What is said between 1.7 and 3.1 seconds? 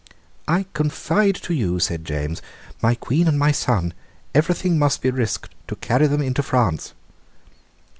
said James, "my